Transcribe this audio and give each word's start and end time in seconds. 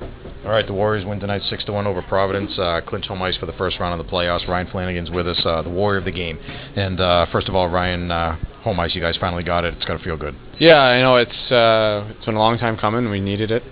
All 0.00 0.50
right, 0.50 0.66
the 0.66 0.72
Warriors 0.72 1.04
win 1.04 1.20
tonight 1.20 1.42
six 1.50 1.64
to 1.64 1.72
one 1.72 1.86
over 1.86 2.00
Providence. 2.02 2.58
Uh, 2.58 2.80
clinch 2.86 3.06
home 3.06 3.20
ice 3.22 3.36
for 3.36 3.46
the 3.46 3.52
first 3.52 3.78
round 3.78 4.00
of 4.00 4.04
the 4.04 4.10
playoffs. 4.10 4.48
Ryan 4.48 4.66
Flanagan's 4.68 5.10
with 5.10 5.28
us, 5.28 5.40
uh, 5.44 5.62
the 5.62 5.70
Warrior 5.70 5.98
of 5.98 6.06
the 6.06 6.12
game. 6.12 6.38
And 6.76 6.98
uh, 6.98 7.26
first 7.30 7.48
of 7.48 7.54
all, 7.54 7.68
Ryan, 7.68 8.10
uh, 8.10 8.36
home 8.62 8.80
ice, 8.80 8.94
you 8.94 9.02
guys 9.02 9.16
finally 9.18 9.42
got 9.42 9.64
it. 9.64 9.74
It's 9.74 9.84
got 9.84 9.98
to 9.98 10.04
feel 10.04 10.16
good. 10.16 10.34
Yeah, 10.58 10.78
I 10.78 11.00
know 11.02 11.16
it's 11.16 11.52
uh, 11.52 12.10
it's 12.10 12.24
been 12.24 12.36
a 12.36 12.38
long 12.38 12.58
time 12.58 12.78
coming. 12.78 13.10
We 13.10 13.20
needed 13.20 13.50
it. 13.50 13.62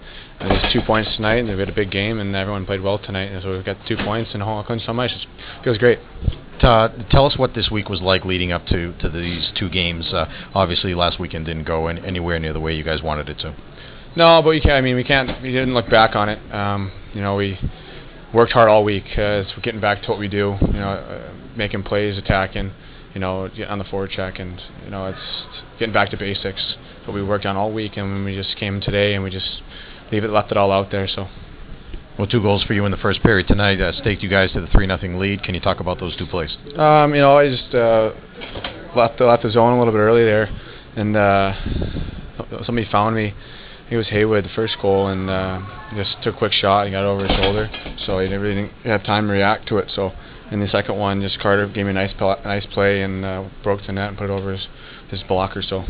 And 0.41 0.51
there's 0.51 0.73
two 0.73 0.83
points 0.83 1.17
tonight, 1.17 1.39
and 1.39 1.49
we 1.49 1.59
had 1.59 1.69
a 1.69 1.75
big 1.75 1.91
game, 1.91 2.21
and 2.21 2.37
everyone 2.37 2.65
played 2.65 2.83
well 2.83 2.99
tonight. 2.99 3.33
And 3.33 3.43
so 3.43 3.51
we've 3.51 3.65
got 3.65 3.77
two 3.89 3.97
points 3.97 4.31
and 4.35 4.43
home 4.43 4.63
clinch 4.65 4.83
home 4.83 5.01
ice. 5.01 5.11
It 5.13 5.65
feels 5.65 5.79
great. 5.79 5.99
Uh, 6.63 6.89
tell 7.11 7.25
us 7.27 7.37
what 7.39 7.55
this 7.55 7.71
week 7.71 7.89
was 7.89 8.01
like 8.01 8.25
leading 8.25 8.53
up 8.53 8.67
to, 8.67 8.93
to 8.99 9.09
these 9.09 9.51
two 9.59 9.69
games. 9.69 10.13
Uh, 10.13 10.27
obviously, 10.55 10.95
last 10.95 11.19
weekend 11.19 11.47
didn't 11.47 11.65
go 11.65 11.89
in, 11.89 12.05
anywhere 12.05 12.39
near 12.39 12.53
the 12.53 12.61
way 12.61 12.75
you 12.75 12.85
guys 12.85 13.03
wanted 13.03 13.29
it 13.29 13.39
to. 13.39 13.55
No, 14.17 14.41
but 14.43 14.51
we 14.51 14.61
can't. 14.61 14.75
I 14.75 14.81
mean, 14.81 14.97
we 14.97 15.05
can't. 15.05 15.43
We 15.43 15.53
didn't 15.53 15.75
look 15.75 15.89
back 15.89 16.17
on 16.17 16.29
it. 16.29 16.55
Um, 16.55 16.93
you 17.15 17.21
know, 17.21 17.37
we 17.37 17.59
worked 18.35 18.53
hard 18.53 18.69
all 18.69 18.85
week. 18.85 19.05
Uh, 19.13 19.45
we're 19.57 19.63
getting 19.63 19.81
back 19.81 20.03
to 20.03 20.11
what 20.11 20.19
we 20.19 20.29
do. 20.29 20.57
You 20.61 20.73
know, 20.73 20.91
uh, 20.91 21.33
making 21.57 21.83
plays, 21.85 22.19
attacking. 22.19 22.73
You 23.15 23.21
know, 23.21 23.49
on 23.69 23.79
the 23.79 23.85
forward 23.85 24.11
check, 24.11 24.39
and 24.39 24.61
you 24.85 24.91
know, 24.91 25.07
it's 25.07 25.47
getting 25.79 25.95
back 25.95 26.11
to 26.11 26.17
basics. 26.17 26.77
What 27.05 27.15
we 27.15 27.23
worked 27.23 27.47
on 27.47 27.57
all 27.57 27.73
week, 27.73 27.97
and 27.97 28.25
we 28.25 28.35
just 28.35 28.57
came 28.57 28.81
today, 28.81 29.15
and 29.15 29.25
we 29.25 29.31
just 29.31 29.63
leave 30.13 30.25
it, 30.25 30.31
left 30.31 30.51
it 30.51 30.57
all 30.57 30.71
out 30.73 30.91
there. 30.91 31.09
So. 31.09 31.29
Well, 32.19 32.27
two 32.27 32.43
goals 32.43 32.65
for 32.65 32.73
you 32.73 32.85
in 32.85 32.91
the 32.91 32.97
first 32.97 33.23
period 33.23 33.47
tonight 33.47 33.81
uh, 33.81 33.93
staked 33.93 34.25
you 34.25 34.29
guys 34.29 34.51
to 34.51 34.61
the 34.61 34.67
three 34.67 34.89
nothing 34.89 35.21
lead. 35.21 35.45
Can 35.45 35.55
you 35.55 35.61
talk 35.61 35.79
about 35.79 36.01
those 36.01 36.17
two 36.17 36.27
plays? 36.27 36.57
Um, 36.77 37.15
you 37.15 37.21
know, 37.21 37.39
I 37.39 37.49
just 37.49 37.73
uh, 37.73 38.11
left 38.97 39.21
left 39.21 39.45
the 39.45 39.51
zone 39.53 39.75
a 39.75 39.79
little 39.79 39.93
bit 39.93 40.01
early 40.01 40.25
there, 40.25 40.51
and 40.97 41.17
uh, 41.17 41.53
somebody 42.67 42.89
found 42.91 43.15
me. 43.15 43.35
It 43.91 43.97
was 43.97 44.09
Haywood, 44.09 44.45
the 44.45 44.51
first 44.51 44.77
goal, 44.83 45.07
and 45.07 45.31
uh, 45.31 45.61
just 45.95 46.23
took 46.23 46.35
a 46.35 46.39
quick 46.39 46.53
shot 46.53 46.85
and 46.85 46.93
got 46.93 47.05
it 47.05 47.09
over 47.09 47.27
his 47.27 47.37
shoulder. 47.39 47.71
So 48.05 48.19
he 48.19 48.27
really 48.35 48.63
didn't 48.63 48.73
have 48.85 49.03
time 49.03 49.27
to 49.27 49.33
react 49.33 49.67
to 49.69 49.79
it. 49.79 49.91
So 49.95 50.13
in 50.51 50.61
the 50.61 50.69
second 50.69 50.97
one, 50.97 51.23
just 51.23 51.39
Carter 51.41 51.67
gave 51.67 51.87
me 51.87 51.91
a 51.91 51.95
nice 51.95 52.13
nice 52.45 52.67
play 52.67 53.03
and 53.03 53.25
uh, 53.25 53.49
broke 53.63 53.81
the 53.87 53.93
net 53.93 54.11
and 54.11 54.19
put 54.19 54.25
it 54.25 54.33
over 54.33 54.53
his 54.53 54.67
his 55.09 55.23
blocker. 55.23 55.63
So 55.63 55.85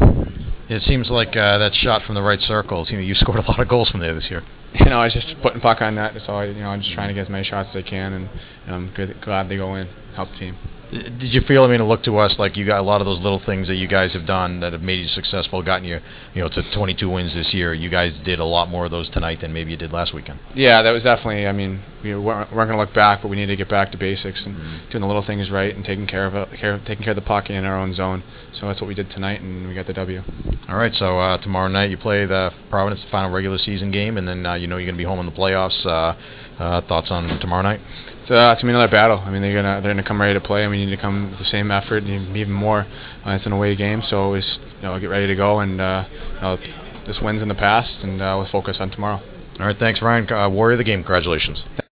it 0.69 0.83
seems 0.83 1.11
like 1.11 1.31
uh, 1.31 1.59
that 1.59 1.75
shot 1.75 2.03
from 2.03 2.15
the 2.15 2.23
right 2.23 2.41
circles. 2.41 2.91
You 2.91 2.99
know, 2.99 3.03
you 3.03 3.15
scored 3.17 3.39
a 3.39 3.43
lot 3.43 3.59
of 3.59 3.69
goals 3.69 3.91
from 3.91 4.01
there 4.01 4.15
this 4.15 4.31
year. 4.31 4.43
You 4.75 4.91
know, 4.91 5.01
I 5.01 5.05
was 5.05 5.15
just 5.15 5.35
putting 5.41 5.63
puck 5.63 5.81
on 5.81 5.95
net. 5.95 6.13
So 6.27 6.35
I, 6.35 6.45
you 6.45 6.61
know, 6.61 6.69
I'm 6.69 6.83
just 6.83 6.93
trying 6.93 7.09
to 7.09 7.15
get 7.15 7.23
as 7.23 7.31
many 7.31 7.43
shots 7.43 7.71
as 7.71 7.85
I 7.85 7.89
can, 7.89 8.13
and 8.13 8.25
know, 8.67 8.75
I'm 8.75 8.93
good, 8.95 9.19
glad 9.23 9.49
they 9.49 9.57
go 9.57 9.75
in, 9.77 9.89
help 10.15 10.31
the 10.33 10.37
team. 10.37 10.59
Did 10.91 11.35
you 11.35 11.43
feel? 11.43 11.65
I 11.65 11.67
mean, 11.67 11.81
it 11.81 11.85
looked 11.85 12.07
to 12.07 12.17
us 12.19 12.35
like 12.39 12.57
you 12.57 12.65
got 12.65 12.81
a 12.81 12.83
lot 12.83 13.01
of 13.01 13.07
those 13.07 13.21
little 13.21 13.43
things 13.45 13.69
that 13.69 13.75
you 13.75 13.87
guys 13.87 14.13
have 14.13 14.27
done 14.27 14.61
that 14.61 14.73
have 14.73 14.81
made 14.81 15.01
you 15.01 15.09
successful, 15.09 15.63
gotten 15.63 15.85
you, 15.85 16.01
you 16.35 16.43
know, 16.43 16.49
to 16.49 16.63
22 16.75 17.11
wins 17.11 17.35
this 17.35 17.53
year. 17.53 17.75
You 17.75 17.91
guys 17.91 18.15
did 18.25 18.39
a 18.39 18.45
lot 18.45 18.71
more 18.71 18.87
of 18.87 18.91
those 18.91 19.11
tonight 19.11 19.43
than 19.43 19.53
maybe 19.53 19.71
you 19.71 19.77
did 19.77 19.93
last 19.93 20.15
weekend. 20.15 20.41
Yeah, 20.55 20.83
that 20.83 20.91
was 20.93 21.03
definitely. 21.03 21.47
I 21.47 21.53
mean, 21.53 21.83
we 22.03 22.15
weren't, 22.15 22.53
weren't 22.55 22.69
going 22.69 22.79
to 22.79 22.85
look 22.85 22.95
back, 22.95 23.23
but 23.23 23.29
we 23.29 23.37
need 23.37 23.47
to 23.47 23.57
get 23.57 23.69
back 23.69 23.93
to 23.93 23.99
basics 23.99 24.41
and 24.45 24.57
mm-hmm. 24.57 24.91
doing 24.91 25.01
the 25.03 25.07
little 25.07 25.25
things 25.25 25.51
right 25.51 25.75
and 25.75 25.85
taking 25.85 26.07
care 26.07 26.27
of 26.27 26.35
it, 26.35 26.49
care, 26.59 26.79
taking 26.87 27.05
care 27.05 27.13
of 27.13 27.17
the 27.17 27.23
puck 27.23 27.51
in 27.51 27.65
our 27.65 27.79
own 27.79 27.95
zone. 27.95 28.23
So 28.61 28.67
that's 28.69 28.81
what 28.81 28.89
we 28.89 28.95
did 28.95 29.11
tonight, 29.11 29.41
and 29.41 29.69
we 29.69 29.75
got 29.75 29.87
the 29.87 29.93
W. 29.95 30.23
All 30.69 30.77
right. 30.77 30.95
So 30.95 31.19
uh, 31.19 31.39
tomorrow 31.39 31.69
night 31.69 31.91
you 31.91 31.97
play 31.97 32.27
the 32.27 32.51
Providence 32.71 33.03
final 33.11 33.31
regular 33.31 33.59
season 33.59 33.91
game, 33.91 34.17
and 34.17 34.27
then 34.27 34.47
uh, 34.47 34.55
you 34.55 34.67
know 34.67 34.77
you're 34.77 34.87
going 34.87 34.97
to 34.97 35.03
be 35.03 35.05
home 35.05 35.21
in 35.21 35.27
the 35.27 35.33
playoffs. 35.33 35.85
Uh, 35.85 36.17
uh, 36.59 36.81
thoughts 36.89 37.11
on 37.11 37.39
tomorrow 37.41 37.63
night? 37.63 37.81
So, 38.27 38.35
uh, 38.35 38.53
it's 38.53 38.61
gonna 38.61 38.73
be 38.73 38.77
another 38.77 38.91
battle. 38.91 39.19
I 39.19 39.31
mean, 39.31 39.43
they're 39.43 39.55
gonna 39.55 39.81
they're 39.81 39.93
gonna 39.93 40.07
come 40.07 40.21
ready 40.21 40.35
to 40.35 40.41
play, 40.41 40.63
and 40.63 40.71
we 40.71 40.85
need 40.85 40.95
to 40.95 41.01
come 41.01 41.31
with 41.31 41.39
the 41.39 41.47
same 41.47 41.71
effort 41.71 42.03
and 42.03 42.37
even 42.37 42.53
more. 42.53 42.87
Uh, 43.25 43.31
it's 43.31 43.47
an 43.47 43.53
away 43.53 43.75
game, 43.77 44.03
so 44.09 44.19
always 44.19 44.59
you 44.77 44.83
know 44.83 44.99
get 44.99 45.07
ready 45.07 45.27
to 45.27 45.35
go. 45.35 45.61
And 45.61 45.81
uh, 45.81 46.05
you 46.35 46.41
know, 46.41 46.59
this 47.07 47.19
wins 47.23 47.41
in 47.43 47.49
the 47.49 47.55
past, 47.55 47.91
and 48.03 48.21
uh, 48.21 48.35
we'll 48.37 48.51
focus 48.51 48.77
on 48.81 48.91
tomorrow. 48.91 49.23
All 49.59 49.67
right, 49.67 49.79
thanks, 49.79 50.03
Ryan. 50.03 50.31
Uh, 50.31 50.49
Warrior 50.49 50.75
of 50.75 50.79
the 50.79 50.85
game, 50.85 51.01
congratulations. 51.01 51.63